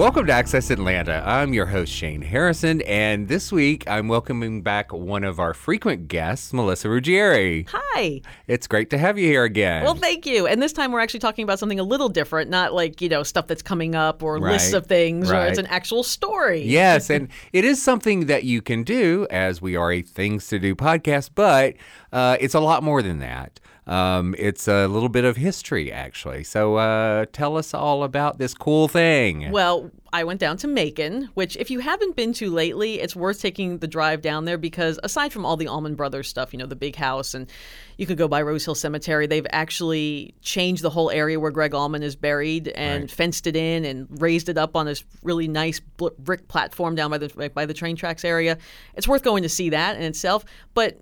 [0.00, 1.22] Welcome to Access Atlanta.
[1.26, 6.08] I'm your host, Shane Harrison, and this week I'm welcoming back one of our frequent
[6.08, 7.68] guests, Melissa Ruggieri.
[7.68, 8.22] Hi.
[8.46, 9.84] It's great to have you here again.
[9.84, 10.46] Well, thank you.
[10.46, 13.22] And this time we're actually talking about something a little different, not like, you know,
[13.22, 15.50] stuff that's coming up or Right, lists of things, or right.
[15.50, 16.62] it's an actual story.
[16.62, 20.58] Yes, and it is something that you can do as we are a Things to
[20.58, 21.74] Do podcast, but
[22.10, 23.60] uh, it's a lot more than that.
[23.90, 26.44] Um, it's a little bit of history, actually.
[26.44, 29.50] So uh, tell us all about this cool thing.
[29.50, 33.40] Well, I went down to Macon, which, if you haven't been to lately, it's worth
[33.40, 36.66] taking the drive down there because aside from all the Allman Brothers stuff, you know,
[36.66, 37.50] the big house, and
[37.98, 41.74] you could go by Rose Hill Cemetery, they've actually changed the whole area where Gregg
[41.74, 43.10] Allman is buried and Right.
[43.10, 47.18] fenced it in and raised it up on this really nice brick platform down by
[47.18, 48.56] the by the train tracks area.
[48.94, 51.00] It's worth going to see that in itself, but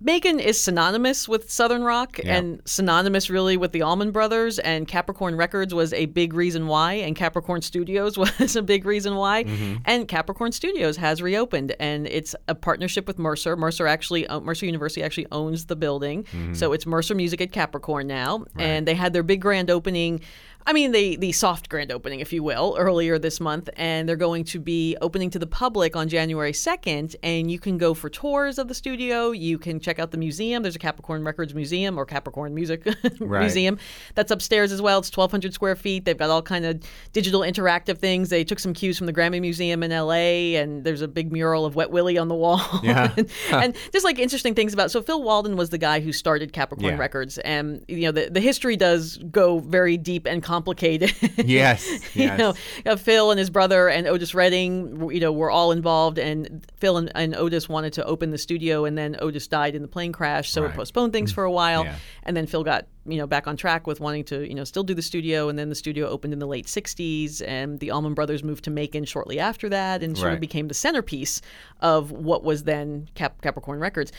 [0.00, 2.36] Macon is synonymous with Southern rock Yeah.
[2.36, 6.94] and synonymous really with the Allman Brothers and Capricorn Records was a big reason why
[6.94, 9.76] and Capricorn Studios was a big reason why Mm-hmm.
[9.86, 13.56] and Capricorn Studios has reopened and it's a partnership with Mercer.
[13.56, 16.24] Mercer actually uh, Mercer University actually owns the building.
[16.24, 16.54] Mm-hmm.
[16.54, 20.20] So it's Mercer Music at Capricorn now and they had their big grand opening
[20.68, 24.16] I mean, the the soft grand opening, if you will, earlier this month, and they're
[24.16, 27.16] going to be opening to the public on January second.
[27.22, 29.30] And you can go for tours of the studio.
[29.30, 30.62] You can check out the museum.
[30.62, 32.86] There's a Capricorn Records Museum or Capricorn Music
[33.18, 33.40] Right.
[33.40, 33.78] Museum
[34.14, 34.98] that's upstairs as well.
[34.98, 36.04] It's 1,200 square feet.
[36.04, 36.82] They've got all kind of
[37.14, 38.28] digital interactive things.
[38.28, 40.56] They took some cues from the Grammy Museum in L.A.
[40.56, 42.60] and there's a big mural of Wet Willie on the wall.
[42.82, 43.12] Yeah.
[43.16, 44.90] and, and just like interesting things about.
[44.90, 46.98] So Phil Walden was the guy who started Capricorn Yeah.
[46.98, 51.12] Records, and you know the the history does go very deep and complicated.
[51.48, 52.38] Yes, you yes.
[52.38, 52.54] know,
[52.84, 56.96] uh, Phil and his brother and Otis Redding, you know, were all involved, and Phil
[56.96, 60.12] and, and Otis wanted to open the studio, and then Otis died in the plane
[60.12, 60.70] crash, so Right.
[60.70, 61.94] it postponed things for a while, Yeah.
[62.24, 64.82] and then Phil got you know back on track with wanting to you know still
[64.82, 68.14] do the studio, and then the studio opened in the late '60s, and the Allman
[68.14, 70.34] Brothers moved to Macon shortly after that, and sort Right.
[70.34, 71.40] of became the centerpiece
[71.80, 74.12] of what was then Cap- Capricorn Records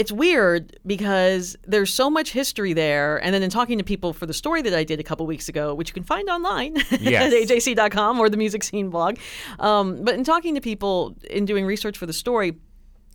[0.00, 3.18] it's weird because there's so much history there.
[3.22, 5.48] And then in talking to people for the story that I did a couple weeks
[5.48, 7.32] ago, which you can find online Yes.
[7.32, 9.18] at ajc.com or the Music Scene blog,
[9.58, 12.50] um, but in talking to people in doing research for the story,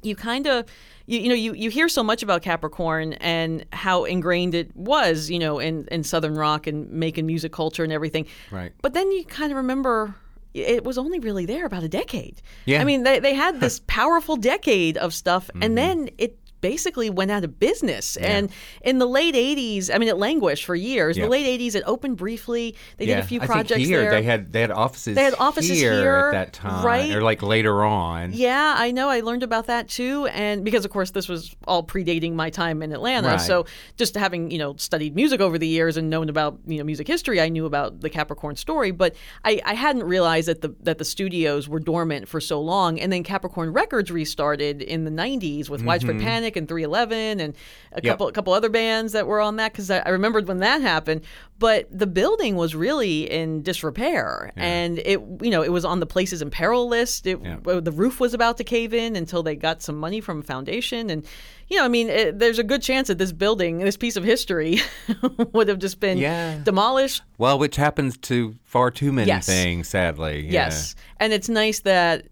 [0.03, 0.65] you kind of
[1.07, 5.29] you, you know you, you hear so much about Capricorn and how ingrained it was
[5.29, 8.25] you know in, in Southern rock and making music culture and everything.
[8.51, 8.71] Right.
[8.83, 10.13] But then you kind of remember
[10.53, 12.41] it was only really there about a decade.
[12.65, 12.81] Yeah.
[12.81, 15.63] I mean they, they had this powerful decade of stuff Mm-hmm.
[15.63, 16.37] and then it
[16.69, 18.49] basically went out of business and
[18.81, 21.25] in the late 80s i mean it languished for years Yeah.
[21.25, 24.11] the late 80s it opened briefly they did a few I projects think here there
[24.11, 25.15] they had they had offices.
[25.15, 27.11] They had offices here, here, at that time, right?
[27.11, 28.31] or like later on.
[28.33, 29.09] Yeah, I know.
[29.09, 32.81] I learned about that too, and because of course this was all predating my time
[32.81, 33.41] in Atlanta, Right.
[33.41, 33.65] so
[33.97, 37.07] just having you know studied music over the years and known about you know music
[37.07, 40.97] history, I knew about the Capricorn story, but I, I hadn't realized that the that
[40.97, 45.69] the studios were dormant for so long, and then Capricorn Records restarted in the '90s
[45.69, 46.25] with Widespread mm-hmm.
[46.25, 47.53] Panic and 311 and
[47.91, 48.01] a.
[48.03, 48.13] Yep.
[48.13, 50.81] couple a couple other bands that were on that because I, I remembered when that
[50.81, 51.21] happened.
[51.57, 56.05] But the building was really in disrepair, and it you know it was on the
[56.05, 57.25] places in peril list.
[57.27, 57.57] It, Yeah.
[57.79, 61.09] the roof was about to cave in until they got some money from a foundation,
[61.09, 61.25] and
[61.69, 64.23] you know I mean it, there's a good chance that this building, this piece of
[64.25, 64.79] history,
[65.53, 66.59] would have just been Yeah.
[66.63, 67.21] demolished.
[67.37, 69.45] Well, which happens to far too many Yes.
[69.45, 70.41] things, sadly.
[70.45, 70.65] Yeah.
[70.65, 72.25] Yes, and it's nice that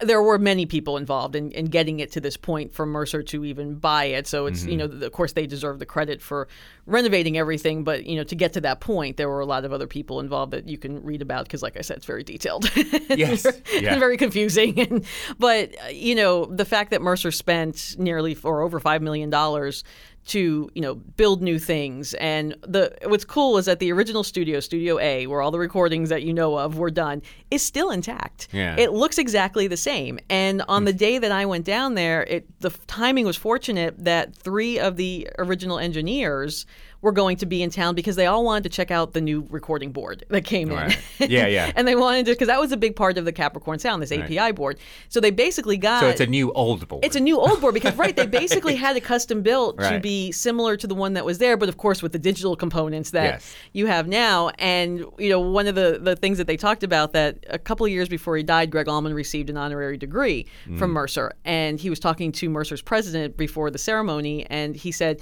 [0.00, 3.44] there were many people involved in, in getting it to this point for Mercer to
[3.44, 4.26] even buy it.
[4.26, 6.48] So it's you know of course they deserve the credit for
[6.86, 9.72] renovating everything, but you know to get to that point there were a lot of
[9.72, 12.70] other people involved that you can read about because like I said it's very detailed.
[13.10, 13.46] Yes.
[13.72, 13.98] Yeah.
[13.98, 14.78] very confusing.
[14.90, 15.04] And,
[15.38, 19.84] but uh, you know the fact that Mercer spent nearly or over five million dollars
[20.26, 24.60] to you know build new things and the what's cool is that the original studio
[24.60, 28.46] studio a where all the recordings that you know of were done is still intact
[28.52, 28.76] Yeah.
[28.78, 29.89] it looks exactly the same
[30.28, 30.86] and on hmm.
[30.86, 34.96] the day that i went down there it the timing was fortunate that three of
[34.96, 36.66] the original engineers
[37.02, 39.46] were going to be in town because they all wanted to check out the new
[39.48, 40.98] recording board that came Right.
[41.18, 41.72] in Yeah, yeah.
[41.74, 44.12] and they wanted to because that was a big part of the capricorn sound this
[44.12, 47.04] api board so they basically got So it's a new old board.
[47.04, 50.30] it's a new old board because right, they basically had it custom built to be
[50.32, 53.24] similar to the one that was there, but of course with the digital components that
[53.24, 53.54] Yes.
[53.72, 54.50] you have now.
[54.58, 57.86] And you know, one of the the things that they talked about that a couple
[57.86, 60.78] of years before he died, Gregg Allman received an honorary degree Mm.
[60.78, 65.20] from Mercer, and he was talking to Mercer's president before the ceremony, and he said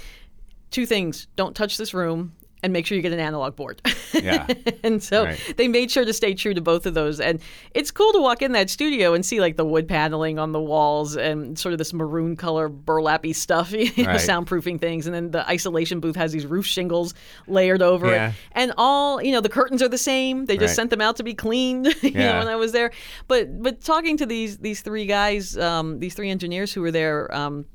[0.71, 2.33] two things: don't touch this room.
[2.61, 3.81] And make sure you get an analog board.
[4.13, 4.45] Yeah.
[4.83, 5.53] and so Right.
[5.55, 7.21] they made sure to stay true to both of those.
[7.21, 7.39] And
[7.73, 10.59] it's cool to walk in that studio and see like the wood paneling on the
[10.59, 14.19] walls and sort of this maroon color burlappy stuff, you know, Right.
[14.19, 15.05] soundproofing things.
[15.05, 17.13] And then the isolation booth has these roof shingles
[17.47, 18.29] layered over Yeah.
[18.31, 18.35] it.
[18.51, 20.45] And all, you know, the curtains are the same.
[20.45, 20.75] They just Right.
[20.75, 22.91] sent them out to be cleaned, you know, when I was there.
[23.29, 27.33] But but talking to these these three guys, um, these three engineers who were there,
[27.33, 27.67] um,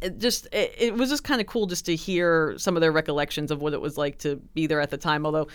[0.00, 2.92] it just it, it was just kind of cool just to hear some of their
[2.92, 5.48] recollections of what it was like to be there at the time although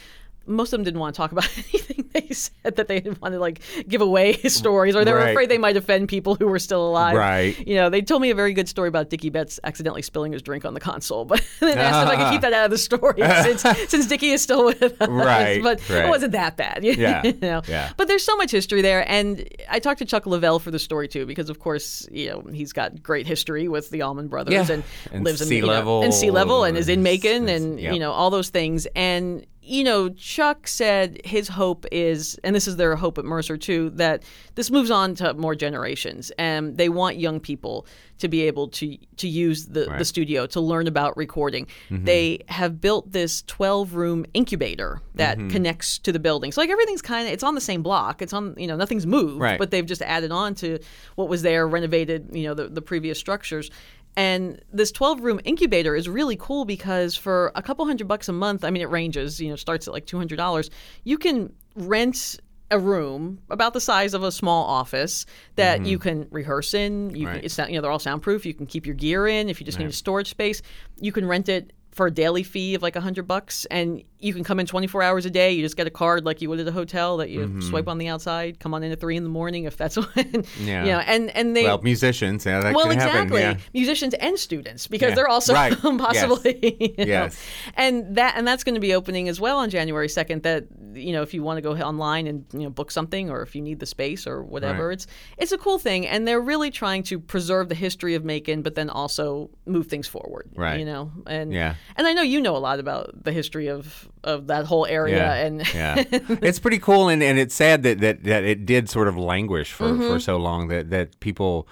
[0.47, 3.33] most of them didn't want to talk about anything they said that they didn't want
[3.33, 5.29] to like give away stories or they were Right.
[5.29, 7.57] afraid they might offend people who were still alive Right.
[7.67, 10.41] you know they told me a very good story about Dickey Betts accidentally spilling his
[10.41, 12.77] drink on the console but then asked if I could keep that out of the
[12.77, 16.05] story since since Dickey is still with us Right, but right.
[16.05, 17.61] it wasn't that bad you Yeah, know?
[17.67, 17.91] yeah.
[17.95, 21.07] but there's so much history there and I talked to Chuck Leavell for the story
[21.07, 24.75] too because of course you know he's got great history with the Allman Brothers Yeah.
[24.75, 27.47] and, And lives in Sea you know, Level and sea level and is in Macon
[27.47, 27.93] and- and yep.
[27.93, 32.67] you know all those things and you know Chuck said his hope is and this
[32.67, 34.23] is their hope at Mercer too that
[34.55, 37.85] this moves on to more generations and they want young people
[38.17, 42.05] to be able to to use the, the studio to learn about recording Mm-hmm.
[42.05, 45.49] they have built this 12 room incubator that Mm-hmm.
[45.49, 48.33] connects to the building so like everything's kind of it's on the same block it's
[48.33, 49.59] on you know nothing's moved Right.
[49.59, 50.79] but they've just added on to
[51.15, 53.69] what was there renovated you know the, the previous structures
[54.15, 58.33] and this 12 room incubator is really cool because for a couple hundred bucks a
[58.33, 60.69] month, I mean, it ranges, you know, starts at like $200,
[61.03, 62.39] you can rent
[62.71, 65.25] a room about the size of a small office
[65.55, 65.87] that mm-hmm.
[65.87, 67.13] you can rehearse in.
[67.13, 67.35] You Right.
[67.35, 68.45] can, it's not, you know, they're all soundproof.
[68.45, 70.61] You can keep your gear in if you just need a storage space.
[70.99, 74.33] You can rent it for a daily fee of like a hundred bucks, and you
[74.33, 75.51] can come in 24 hours a day.
[75.51, 77.61] You just get a card like you would at a hotel that you mm-hmm.
[77.61, 78.59] swipe on the outside.
[78.59, 80.45] Come on in at three in the morning if that's when.
[80.59, 80.85] Yeah.
[80.85, 83.21] You know, and and they well, musicians, yeah, that well, can happen.
[83.33, 83.41] exactly.
[83.41, 83.57] Yeah.
[83.73, 85.15] Musicians and students, because Yeah.
[85.15, 85.77] they're also Right.
[85.81, 87.11] possibly, you know.
[87.11, 87.43] Yes.
[87.75, 90.43] and that and that's going to be opening as well on January second.
[90.43, 93.41] That you know, if you want to go online and you know book something, or
[93.41, 94.93] if you need the space or whatever, Right.
[94.93, 95.07] it's
[95.37, 98.75] it's a cool thing, and they're really trying to preserve the history of Macon, but
[98.75, 100.49] then also move things forward.
[100.55, 100.79] Right.
[100.79, 101.75] You know, and Yeah.
[101.95, 105.33] And I know you know a lot about the history of of that whole area,
[105.33, 109.07] and yeah, it's pretty cool, and, and it's sad that, that that it did sort
[109.07, 110.07] of languish for, Mm-hmm.
[110.07, 111.67] for so long that that people.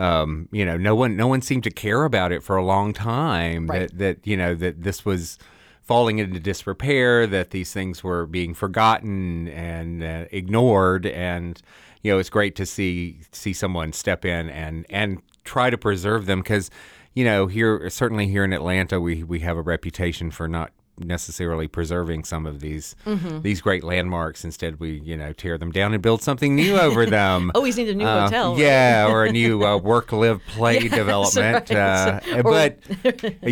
[0.00, 2.92] Um, you know, no one, no one seemed to care about it for a long
[2.92, 3.66] time.
[3.66, 3.88] Right.
[3.88, 5.38] That that you know that this was
[5.82, 7.26] falling into disrepair.
[7.26, 11.04] That these things were being forgotten and uh, ignored.
[11.04, 11.60] And
[12.02, 16.26] you know, it's great to see see someone step in and and try to preserve
[16.26, 16.70] them because
[17.18, 20.70] you know here certainly here in Atlanta we we have a reputation for not
[21.00, 23.42] necessarily preserving some of these Mm-hmm.
[23.42, 24.44] these great landmarks.
[24.44, 27.50] Instead, we you know tear them down and build something new over them.
[27.54, 28.60] Always need a new Uh, hotel, right?
[28.62, 31.70] yeah, or a new uh, work, live, play Yes, development.
[31.70, 32.18] right.
[32.32, 32.78] Uh, but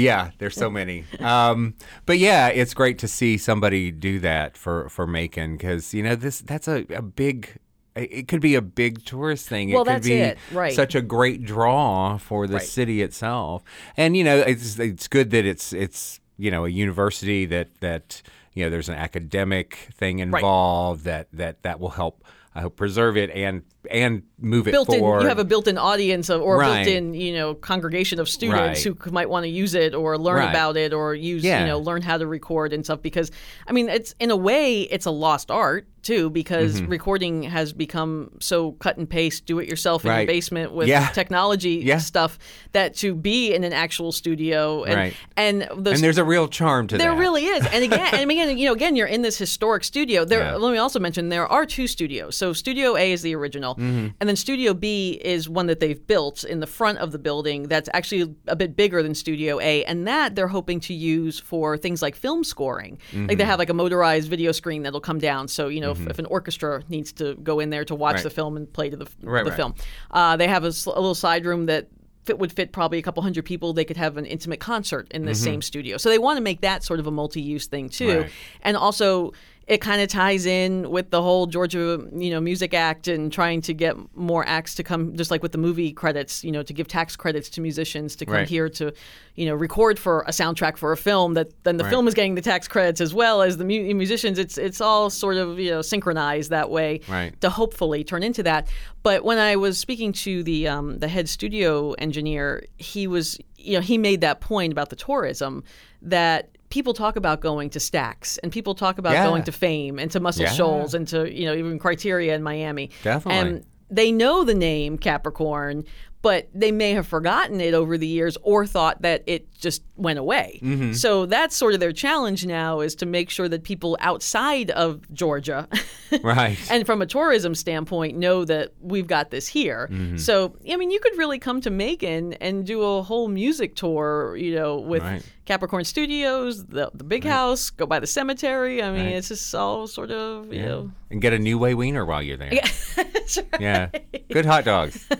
[0.08, 1.04] yeah, there's so many.
[1.20, 6.02] Um, but yeah, it's great to see somebody do that for for Macon because you
[6.02, 7.58] know this that's a, a big.
[7.96, 9.72] It could be a big tourist thing.
[9.72, 10.72] Well, it could that's be it, right.
[10.74, 12.62] such a great draw for the Right.
[12.62, 13.62] city itself.
[13.96, 18.22] And you know, it's it's good that it's it's you know a university that that
[18.52, 22.22] you know there's an academic thing involved that that that will help.
[22.54, 26.42] I hope preserve it and and move it built-in you have a built-in audience of,
[26.42, 26.84] or Right.
[26.84, 28.96] built-in you know congregation of students Right.
[29.00, 30.50] who might want to use it or learn Right.
[30.50, 31.60] about it or use Yeah.
[31.60, 33.30] you know learn how to record and stuff because
[33.66, 36.90] i mean it's in a way it's a lost art too because Mm-hmm.
[36.90, 41.08] recording has become so cut and paste, do it yourself in your basement with Yeah.
[41.08, 41.98] technology Yeah.
[41.98, 42.38] stuff
[42.72, 46.86] that to be in an actual studio and and those and there's a real charm
[46.88, 47.02] to that.
[47.02, 47.18] there that.
[47.18, 47.66] really is.
[47.72, 50.24] And again, and again, you know, again, you're in this historic studio.
[50.24, 52.36] There, let me also mention there are two studios.
[52.36, 54.08] So Studio A is the original, Mm-hmm.
[54.20, 57.64] and then Studio B is one that they've built in the front of the building.
[57.68, 61.76] That's actually a bit bigger than Studio A, and that they're hoping to use for
[61.76, 62.98] things like film scoring.
[63.12, 63.46] Like they Mm-hmm.
[63.50, 65.48] have like a motorized video screen that'll come down.
[65.48, 68.22] So you know, if, if an orchestra needs to go in there to watch Right.
[68.24, 69.56] the film and play to the, Right, the right.
[69.56, 69.74] film,
[70.10, 71.88] uh, they have a little side room that
[72.24, 73.72] fit would fit probably a couple hundred people.
[73.72, 75.96] They could have an intimate concert in the same studio.
[75.96, 78.20] So they want to make that sort of a multi-use thing too, Mm-hmm.
[78.22, 78.30] Right.
[78.62, 79.32] and also
[79.66, 83.60] it kind of ties in with the whole Georgia, you know, Music Act and trying
[83.62, 86.72] to get more acts to come, just like with the movie credits, you know, to
[86.72, 88.48] give tax credits to musicians to come Right.
[88.48, 88.92] here to,
[89.34, 91.34] you know, record for a soundtrack for a film.
[91.34, 91.90] That then the Right.
[91.90, 94.38] film is getting the tax credits as well as the mu- musicians.
[94.38, 97.38] It's it's all sort of you know synchronized that way Right.
[97.40, 98.68] to hopefully turn into that.
[99.02, 103.74] But when I was speaking to the um, the head studio engineer, he was you
[103.74, 105.64] know he made that point about the tourism
[106.02, 109.24] that people talk about going to Stax and people talk about Yeah.
[109.26, 110.52] going to Fame and to Muscle Yeah.
[110.52, 112.90] Shoals and to you know even Criteria in Miami.
[113.02, 113.40] Definitely.
[113.40, 115.84] And they know the name Capricorn,
[116.20, 120.18] but they may have forgotten it over the years or thought that it just went
[120.18, 120.58] away.
[120.62, 120.92] Mm-hmm.
[120.92, 125.00] So that's sort of their challenge now is to make sure that people outside of
[125.14, 125.68] Georgia
[126.22, 126.58] Right.
[126.70, 129.88] and from a tourism standpoint know that we've got this here.
[129.90, 130.16] Mm-hmm.
[130.18, 134.36] So, I mean, you could really come to Macon and do a whole music tour,
[134.36, 135.22] you know, with Right.
[135.46, 138.82] Capricorn Studios, the the big house, go by the cemetery.
[138.82, 139.14] I mean, Right.
[139.14, 142.50] it's just all sort of, you know, and get a Nu-Way weiner while you're there.
[142.96, 143.60] That's right.
[143.60, 143.88] Yeah.
[144.30, 145.06] Good hot dogs.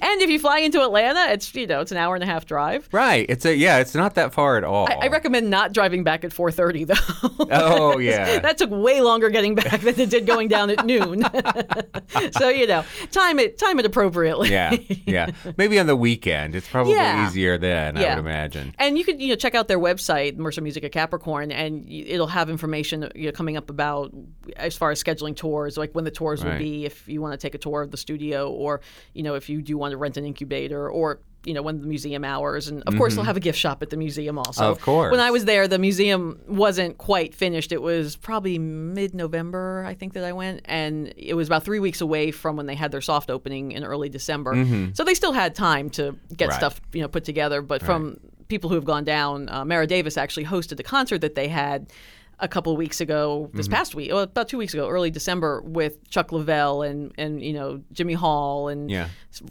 [0.00, 2.46] And if you fly into Atlanta, it's you know it's an hour and a half
[2.46, 2.88] drive.
[2.92, 3.26] right.
[3.28, 4.86] It's a yeah, it's not that far at all.
[4.90, 7.46] I, I recommend not driving back at 4:30 though.
[7.50, 8.38] Oh yeah.
[8.40, 11.24] that took way longer getting back than it did going down at noon.
[12.38, 14.50] so you know, time it time it appropriately.
[14.50, 14.76] yeah.
[15.06, 15.30] Yeah.
[15.56, 16.54] Maybe on the weekend.
[16.54, 17.26] It's probably Yeah.
[17.28, 18.61] easier then, I would imagine.
[18.78, 22.26] And you could you know check out their website, Mercer Music at Capricorn, and it'll
[22.28, 24.12] have information you know, coming up about
[24.56, 27.38] as far as scheduling tours, like when the tours will be, if you want to
[27.38, 28.80] take a tour of the studio, or
[29.14, 31.86] you know if you do want to rent an incubator, or you know when the
[31.86, 34.62] museum hours, and of course they'll have a gift shop at the museum also.
[34.62, 34.72] Mm-hmm.
[34.72, 35.10] Of course.
[35.10, 37.72] When I was there, the museum wasn't quite finished.
[37.72, 42.00] It was probably mid-November, I think that I went, and it was about three weeks
[42.00, 44.54] away from when they had their soft opening in early December.
[44.94, 46.50] So they still had time to get Mm-hmm.
[46.50, 46.56] Right.
[46.56, 47.62] stuff you know put together.
[47.62, 48.18] But from
[48.54, 51.90] people who have gone down, uh, Mara Davis actually hosted the concert that they had
[52.38, 53.74] a couple weeks ago, this Mm-hmm.
[53.76, 57.52] past week, well, about two weeks ago, early December, with Chuck Leavell and and you
[57.52, 59.06] know Jimmy Hall and Yeah.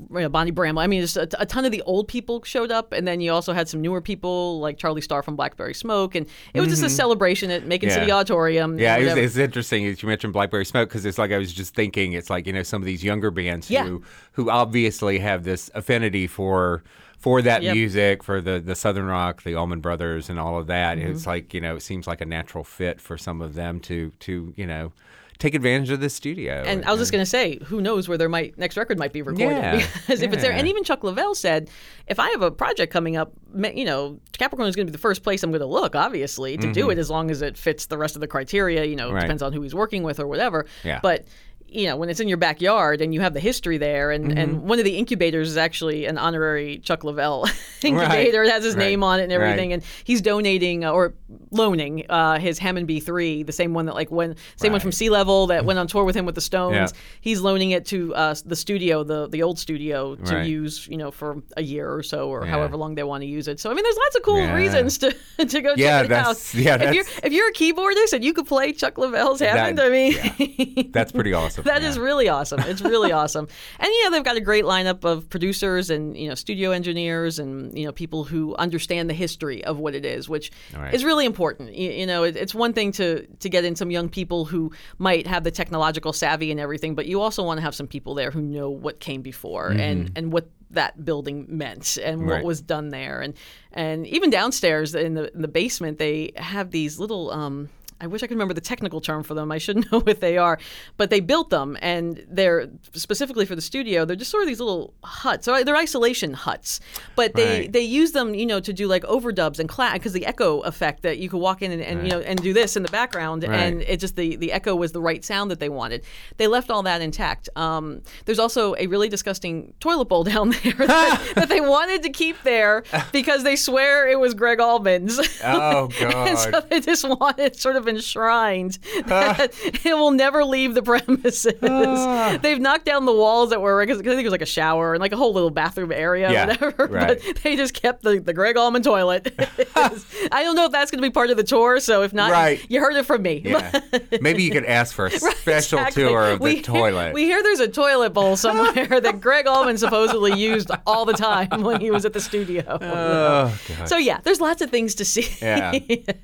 [0.10, 0.84] you know, Bonnie Bramlett.
[0.84, 3.32] I mean, just a, a ton of the old people showed up, and then you
[3.32, 6.84] also had some newer people like Charlie Starr from Blackberry Smoke, and it was just
[6.84, 7.98] a celebration at Macon Mm-hmm.
[7.98, 8.02] Yeah.
[8.02, 8.78] City Auditorium.
[8.78, 11.54] Yeah, it was, it's interesting that you mentioned Blackberry Smoke because it's like I was
[11.54, 13.86] just thinking it's like you know some of these younger bands Yeah.
[13.86, 14.02] who
[14.34, 16.84] who obviously have this affinity for
[17.22, 17.76] for that Yep.
[17.76, 20.98] music for the the Southern Rock, the Allman Brothers, and all of that.
[20.98, 21.12] Mm-hmm.
[21.12, 24.12] It's like you know it seems like a natural fit for some of them to
[24.22, 24.92] to you know
[25.38, 26.62] take advantage of this studio.
[26.68, 29.12] And I was just going to say, who knows where their might next record might
[29.12, 29.58] be recorded?
[29.58, 31.68] Yeah, Because if it's there, and even Chuck Leavell said,
[32.06, 33.34] if I have a project coming up,
[33.74, 36.58] you know, Capricorn is going to be the first place I'm going to look, obviously,
[36.58, 38.84] to do it as long as it fits the rest of the criteria.
[38.86, 39.16] You know, Mm-hmm.
[39.16, 39.22] Right.
[39.22, 40.68] depends on who he's working with or whatever.
[40.84, 41.00] Yeah.
[41.02, 41.26] But
[41.72, 44.38] you know, when it's in your backyard and you have the history there, and, Mm-hmm.
[44.38, 47.50] and one of the incubators is actually an honorary Chuck Leavell
[47.84, 48.44] incubator.
[48.44, 48.84] It has his Right.
[48.90, 49.76] name on it and everything, Right.
[49.76, 51.14] and he's donating uh, or
[51.52, 55.10] loaning uh, his Hammond B3, the same one that like when same one from Sea
[55.10, 56.76] Level that went on tour with him with the Stones.
[56.76, 56.88] Yeah.
[57.22, 60.46] He's loaning it to uh, the studio, the the old studio, to Right.
[60.48, 62.52] use, you know, for a year or so, or Yeah.
[62.52, 63.60] however long they want to use it.
[63.60, 64.54] So I mean, there's lots of cool Yeah.
[64.56, 65.12] reasons to
[65.46, 66.26] to go check it out.
[66.26, 69.80] that's- yeah, if you're if you're a keyboardist and you could play Chuck Leavell's Hammond,
[69.80, 71.61] I mean, That's pretty awesome.
[71.64, 71.88] That yeah.
[71.88, 72.60] is really awesome.
[72.62, 73.48] It's really awesome.
[73.80, 77.40] And you know, they've got a great lineup of producers and you know studio engineers
[77.40, 80.94] and you know people who understand the history of what it is, which right.
[80.94, 81.74] is really important.
[81.74, 84.72] You, you know, it, it's one thing to to get in some young people who
[84.98, 88.14] might have the technological savvy and everything, but you also want to have some people
[88.14, 92.48] there who know what came before and and what that building meant and what Mm-hmm.
[92.48, 93.34] Was done there and
[93.74, 97.70] and even downstairs in the in the basement they have these little um
[98.02, 99.52] I wish I could remember the technical term for them.
[99.52, 100.58] I should know what they are,
[100.98, 104.04] but they built them, and they're specifically for the studio.
[104.06, 105.46] They're just sort of these little huts.
[105.46, 106.80] So they're isolation huts,
[107.16, 107.72] but they Right.
[107.72, 111.04] they use them, you know, to do like overdubs and clap because the echo effect
[111.04, 113.44] that you could walk in and, and you know and do this in the background,
[113.44, 113.56] Right.
[113.60, 116.04] and it just the the echo was the right sound that they wanted.
[116.38, 117.50] They left all that intact.
[117.56, 122.10] Um, there's also a really disgusting toilet bowl down there that, that they wanted to
[122.10, 125.20] keep there because they swear it was Gregg Allman's.
[125.44, 130.82] Oh And so they just want it sort of enshrined it will never leave the
[130.82, 131.48] premises.
[131.64, 132.38] Ah.
[132.42, 134.94] They've knocked down the walls that were, because I think it was like a shower
[134.94, 136.88] and like a whole little bathroom area Yeah, or whatever.
[136.94, 137.22] right.
[137.26, 139.34] But they just kept the, the Gregg Allman toilet.
[139.76, 141.80] I don't know if that's going to be part of the tour.
[141.80, 142.64] So if not, Right.
[142.70, 143.42] you heard it from me.
[143.46, 143.80] Yeah.
[144.22, 146.04] Maybe you could ask for a special Exactly.
[146.04, 147.14] tour of the we, toilet.
[147.14, 151.62] We hear there's a toilet bowl somewhere that Gregg Allman supposedly used all the time
[151.64, 152.64] when he was at the studio.
[152.82, 153.60] oh.
[153.86, 155.72] So yeah, there's lots of things to see Yeah.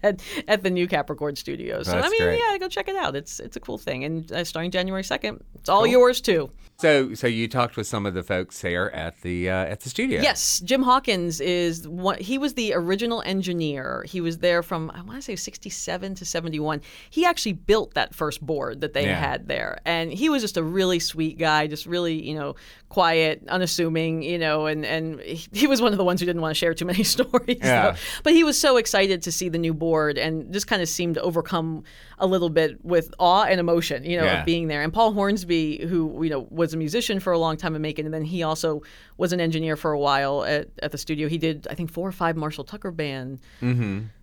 [0.04, 1.88] at, at the new Capricorn Studios.
[1.88, 2.40] So I mean, great.
[2.40, 3.16] yeah, go check it out.
[3.16, 6.52] It's it's a cool thing, and uh, starting January second, it's all yours too.
[6.80, 9.90] So, so you talked with some of the folks there at the uh, at the
[9.90, 10.22] studio.
[10.22, 12.20] Yes, Jim Hawkins is one.
[12.20, 14.06] He was the original engineer.
[14.08, 16.82] He was there from I want to say '67 to '71.
[17.10, 19.20] He actually built that first board that they Yeah.
[19.20, 22.56] had there, and he was just a really sweet guy, just really you know
[22.90, 26.52] quiet, unassuming, you know, and and he, was one of the ones who didn't want
[26.56, 27.58] to share too many stories.
[27.60, 27.96] Yeah.
[28.24, 31.16] But he was so excited to see the new board, and just kind of seemed
[31.16, 31.84] to overcome
[32.20, 34.40] a little bit with awe and emotion, you know, Yeah.
[34.42, 34.84] of being there.
[34.84, 38.06] And Paul Hornsby, who you know was a musician for a long time in Macon,
[38.06, 38.82] and then he also
[39.18, 41.28] was an engineer for a while at, at the studio.
[41.28, 43.40] He did I think four or five Marshall Tucker band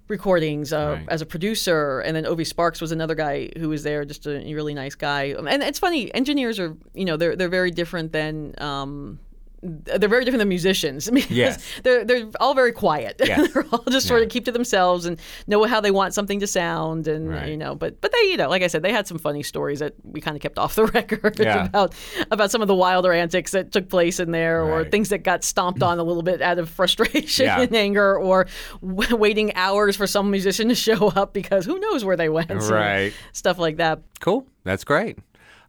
[0.08, 1.00] recordings uh, Mm-hmm.
[1.00, 1.08] Right.
[1.08, 4.38] as a producer, and then Ovi Sparks was another guy who was there, just a
[4.54, 5.34] really nice guy.
[5.36, 8.54] And it's funny, engineers are you know they're they're very different than.
[8.58, 9.18] Um,
[9.64, 11.08] they're very different than musicians.
[11.10, 11.64] because Yes.
[11.82, 13.16] they're they're all very quiet.
[13.24, 13.52] Yes.
[13.54, 16.46] they're all just sort of keep to themselves and know how they want something to
[16.46, 17.48] sound, and Right.
[17.48, 17.74] you know.
[17.74, 20.20] But but they you know like I said, they had some funny stories that we
[20.20, 21.64] kind of kept off the record Yeah.
[21.66, 21.94] about
[22.30, 25.44] about some of the wilder antics that took place in there, or things that got
[25.44, 27.60] stomped on a little bit out of frustration Yeah.
[27.60, 28.46] and anger, or
[28.82, 32.50] w- waiting hours for some musician to show up because who knows where they went,
[32.50, 33.12] Right.
[33.32, 34.00] Stuff like that.
[34.20, 34.46] Cool.
[34.64, 35.18] That's great.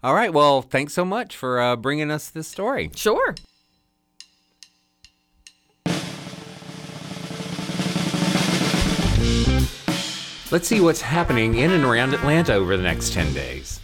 [0.03, 0.31] All right.
[0.33, 2.91] Well, thanks so much for uh, bringing us this story.
[2.95, 3.33] Sure.
[10.55, 13.81] Let's see what's happening in and around Atlanta over the next 10 days.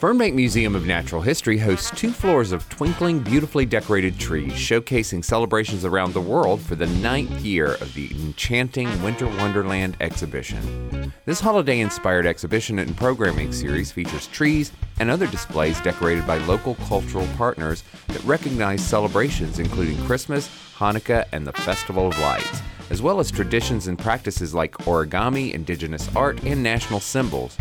[0.00, 5.84] Fernbank Museum of Natural History hosts two floors of twinkling, beautifully decorated trees, showcasing celebrations
[5.84, 11.12] around the world for the ninth year of the enchanting Winter Wonderland exhibition.
[11.26, 16.76] This holiday inspired exhibition and programming series features trees and other displays decorated by local
[16.76, 23.20] cultural partners that recognize celebrations including Christmas, Hanukkah, and the Festival of Lights as well
[23.20, 27.56] as traditions and practices like origami, indigenous art, and national symbols.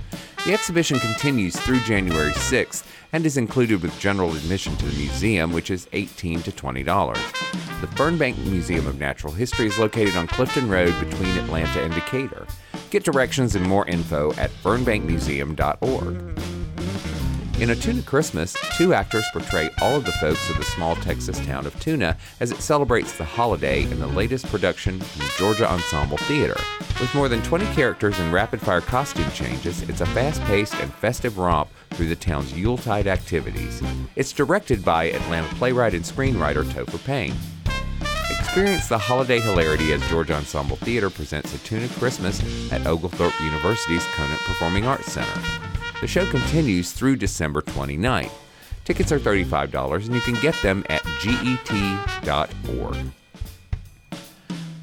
[0.46, 5.52] The exhibition continues through January 6th and is included with general admission to the museum,
[5.52, 7.16] which is 18 to $20.
[7.82, 12.46] The Fernbank Museum of Natural History is located on Clifton Road between Atlanta and Decatur.
[12.92, 16.55] Get directions and more info at fernbankmuseum.org.
[17.66, 21.44] In A Tuna Christmas, two actors portray all of the folks of the small Texas
[21.48, 26.18] town of Tuna as it celebrates the holiday in the latest production from Georgia Ensemble
[26.18, 26.56] Theater.
[27.02, 30.94] With more than 20 characters and rapid fire costume changes, it's a fast paced and
[30.94, 33.82] festive romp through the town's Yuletide activities.
[34.16, 37.34] It's directed by Atlanta playwright and screenwriter Topher Payne.
[38.30, 44.06] Experience the holiday hilarity as Georgia Ensemble Theater presents A Tuna Christmas at Oglethorpe University's
[44.16, 45.65] Conant Performing Arts Center.
[46.02, 48.32] The show continues through December 29th.
[48.84, 52.98] Tickets are $35 and you can get them at get.org.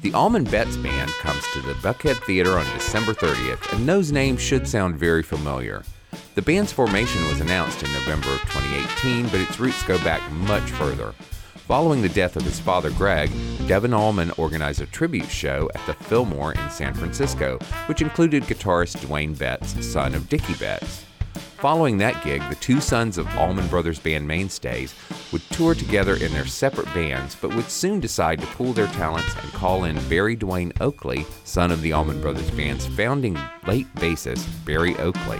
[0.01, 4.41] The Allman Betts Band comes to the Buckhead Theater on December 30th, and those names
[4.41, 5.83] should sound very familiar.
[6.35, 10.69] The band's formation was announced in November of 2018, but its roots go back much
[10.71, 11.13] further.
[11.67, 13.31] Following the death of his father Gregg,
[13.69, 18.99] Devon Allman organized a tribute show at the Fillmore in San Francisco, which included guitarist
[18.99, 21.05] Duane Betts, son of Dickey Betts.
[21.59, 24.93] Following that gig, the two sons of Allman Brothers band mainstays
[25.31, 29.33] would tour together in their separate bands, but would soon decide to pool their talents
[29.41, 34.45] and call in Berry Duane Oakley, son of the Allman Brothers band's founding late bassist,
[34.65, 35.39] Berry Oakley.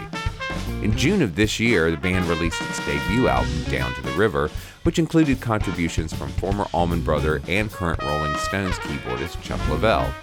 [0.81, 4.49] In June of this year, the band released its debut album, Down to the River,
[4.83, 10.13] which included contributions from former Allman Brother and current Rolling Stones keyboardist Chuck Leavell.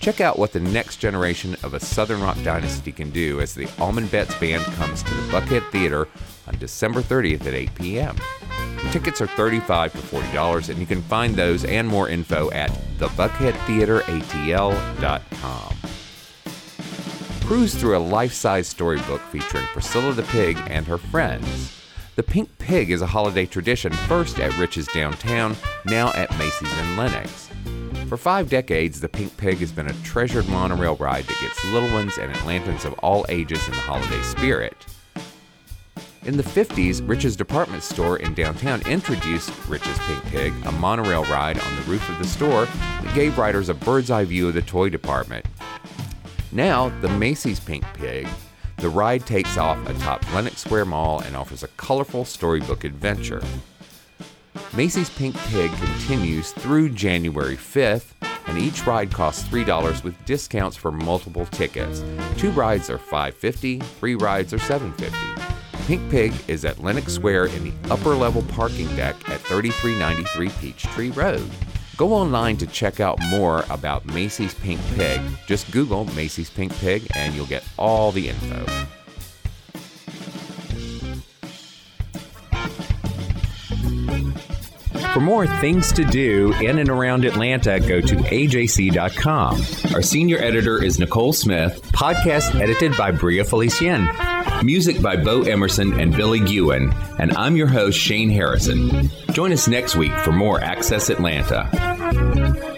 [0.00, 3.68] Check out what the next generation of a Southern rock dynasty can do as the
[3.78, 6.08] Allman Betts Band comes to the Buckhead Theater
[6.48, 8.16] on December 30th at 8 p.m.
[8.90, 15.76] Tickets are 35 to $40, and you can find those and more info at thebuckheadtheateratl.com.
[17.44, 21.76] Cruise through a life size storybook featuring Priscilla the Pig and her friends.
[22.14, 26.96] The Pink Pig is a holiday tradition, first at Rich's downtown, now at Macy's in
[26.96, 27.48] Lenox.
[28.08, 31.90] For five decades, the Pink Pig has been a treasured monorail ride that gets little
[31.92, 34.86] ones and Atlantans of all ages in the holiday spirit.
[36.24, 41.58] In the 50s, Rich's department store in downtown introduced Rich's Pink Pig, a monorail ride
[41.58, 44.62] on the roof of the store that gave riders a bird's eye view of the
[44.62, 45.44] toy department.
[46.54, 48.28] Now, the Macy's Pink Pig.
[48.76, 53.42] The ride takes off atop Lenox Square Mall and offers a colorful storybook adventure.
[54.76, 58.12] Macy's Pink Pig continues through January 5th,
[58.46, 62.04] and each ride costs $3 with discounts for multiple tickets.
[62.36, 65.86] Two rides are $5.50, three rides are $7.50.
[65.86, 71.10] Pink Pig is at Lenox Square in the upper level parking deck at 3393 Peachtree
[71.10, 71.50] Road.
[71.96, 75.20] Go online to check out more about Macy's Pink Pig.
[75.46, 78.66] Just Google Macy's Pink Pig and you'll get all the info.
[85.12, 89.94] For more things to do in and around Atlanta, go to ajc.com.
[89.94, 94.31] Our senior editor is Nicole Smith, podcast edited by Bria Felicien.
[94.62, 96.92] Music by Bo Emerson and Billy Gewen.
[97.18, 99.10] And I'm your host, Shane Harrison.
[99.32, 102.71] Join us next week for more Access Atlanta.